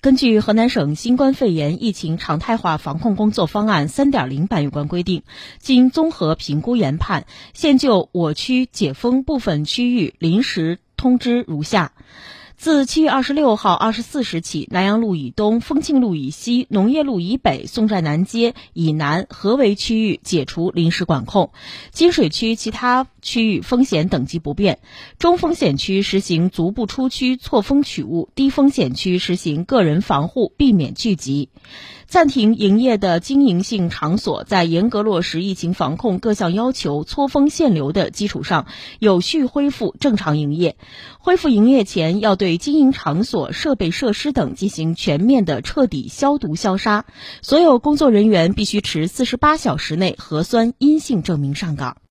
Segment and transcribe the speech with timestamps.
[0.00, 5.24] 根据河南省新冠肺炎疫情常态化防控工作方案三点零版有关规定，
[5.58, 11.92] 经综合评估研判，现就我区解封部分区域临时通知如下。
[12.60, 21.52] 自七月二十六号二十四时起，南阳路以东、丰庆路以西、农业路以北、宋寨南街以南合围区域解除临时管控；
[21.90, 24.80] 金水区其他区域风险等级不变。
[25.18, 31.48] 中风险区实行足不出区、错峰取物；低风险区实行个人防护，避免聚集。
[32.06, 38.66] 暂停营业的经营性场所，在严格落实疫情防控各项要求、错峰限流的基础上，
[38.98, 40.76] 有序恢复正常营业。
[41.20, 47.04] 恢复营业前，要对对经营场所设备设施等进行全面的彻底消毒消杀。
[47.42, 51.98] 所有工作人员必须持四十八小时内核酸阴性证明上岗。